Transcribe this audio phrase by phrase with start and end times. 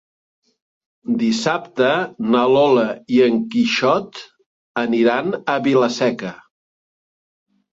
[1.19, 1.89] Dissabte
[2.35, 4.23] na Lola i en Quixot
[4.85, 6.33] aniran a Vila-seca.